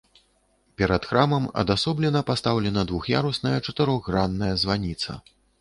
[0.81, 5.11] Перад храмам адасоблена пастаўлена двух'ярусная чатырохгранная званіца.